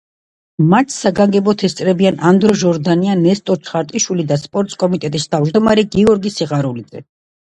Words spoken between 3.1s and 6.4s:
ნესტორ ჩხატარაშვილი და სპორტკომიტეტის თავმჯდომარე გიორგი